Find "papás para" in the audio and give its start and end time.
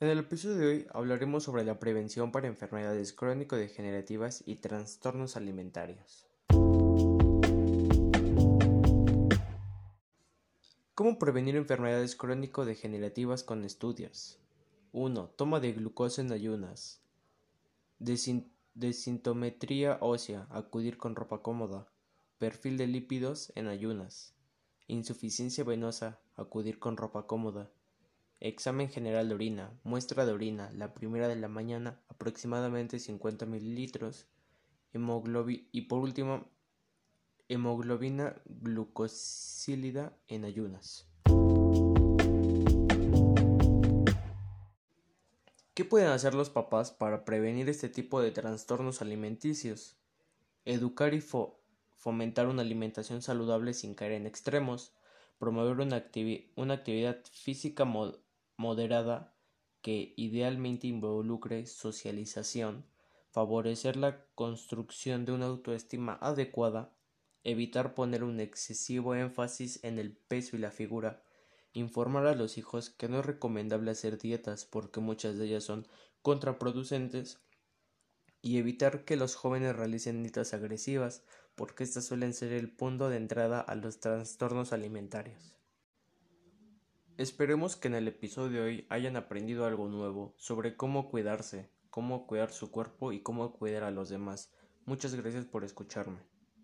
46.50-47.24